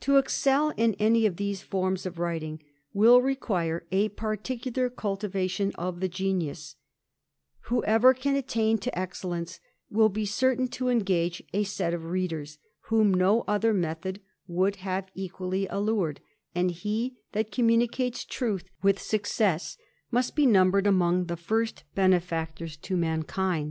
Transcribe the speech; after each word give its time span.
To 0.00 0.18
excel 0.18 0.74
in 0.76 0.92
any 0.98 1.24
of 1.24 1.36
these 1.38 1.62
forms 1.62 2.04
of 2.04 2.18
writing 2.18 2.60
will 2.92 3.22
require 3.22 3.86
a 3.90 4.10
particular 4.10 4.90
cultivation 4.90 5.72
of 5.76 6.00
the 6.00 6.10
genius: 6.10 6.76
whoever 7.70 8.12
can 8.12 8.36
attain 8.36 8.76
to 8.80 8.98
excellence, 8.98 9.60
will 9.88 10.10
be 10.10 10.26
certain 10.26 10.68
to 10.76 10.90
engage 10.90 11.42
a 11.54 11.62
set 11.64 11.94
of 11.94 12.04
readers, 12.04 12.58
whom 12.90 13.14
no 13.14 13.44
other 13.48 13.72
method 13.72 14.20
would 14.46 14.76
have 14.84 15.10
equally 15.14 15.66
allured; 15.68 16.20
and 16.54 16.72
he 16.72 17.16
that 17.32 17.50
conm:iunicates 17.50 18.28
truth 18.28 18.66
with 18.82 19.00
success, 19.00 19.78
must 20.10 20.36
be 20.36 20.44
numbered 20.44 20.86
among 20.86 21.28
the 21.28 21.36
first 21.38 21.84
benefactors 21.94 22.76
to 22.76 22.94
mankind. 22.94 23.60